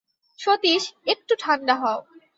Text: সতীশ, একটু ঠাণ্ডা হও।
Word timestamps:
সতীশ, 0.39 0.83
একটু 1.07 1.33
ঠাণ্ডা 1.39 1.75
হও। 1.75 1.99